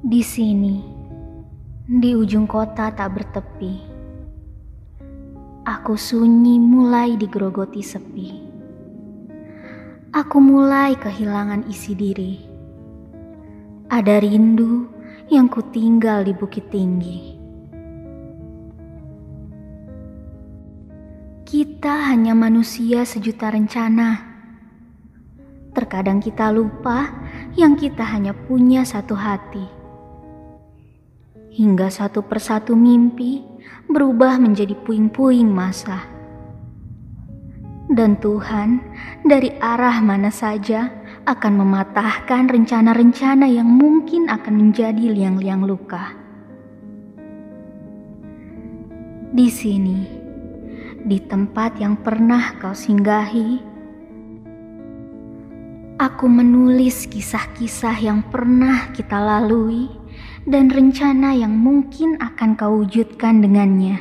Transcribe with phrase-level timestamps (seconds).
[0.00, 0.80] Di sini,
[1.84, 3.84] di ujung kota tak bertepi,
[5.68, 8.28] aku sunyi mulai digerogoti sepi.
[10.08, 12.40] Aku mulai kehilangan isi diri.
[13.92, 14.88] Ada rindu
[15.28, 17.36] yang ku tinggal di bukit tinggi.
[21.44, 24.16] Kita hanya manusia sejuta rencana.
[25.76, 27.12] Terkadang kita lupa
[27.52, 29.79] yang kita hanya punya satu hati
[31.50, 33.42] hingga satu persatu mimpi
[33.90, 36.06] berubah menjadi puing-puing masa.
[37.90, 38.78] Dan Tuhan
[39.26, 40.86] dari arah mana saja
[41.26, 46.14] akan mematahkan rencana-rencana yang mungkin akan menjadi liang-liang luka.
[49.34, 50.06] Di sini,
[51.02, 53.58] di tempat yang pernah kau singgahi,
[55.98, 59.99] aku menulis kisah-kisah yang pernah kita lalui
[60.48, 64.00] dan rencana yang mungkin akan kau wujudkan dengannya.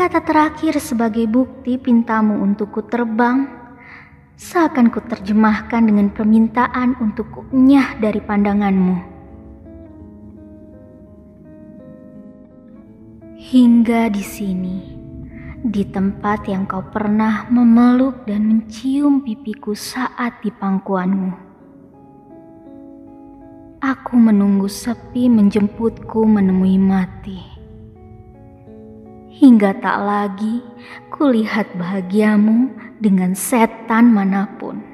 [0.00, 3.44] Kata terakhir sebagai bukti pintamu untuk ku terbang,
[4.40, 8.96] seakan ku terjemahkan dengan permintaan untuk kunyah dari pandanganmu.
[13.40, 14.78] Hingga di sini,
[15.60, 21.49] di tempat yang kau pernah memeluk dan mencium pipiku saat di pangkuanmu.
[23.90, 27.42] Aku menunggu sepi menjemputku menemui mati.
[29.34, 30.62] Hingga tak lagi
[31.10, 32.70] kulihat bahagiamu
[33.02, 34.89] dengan setan mana pun.